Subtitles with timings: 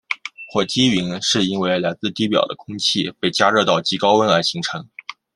[0.49, 4.83] 火积云是因为来自地表的空气被加热到极高温而形成。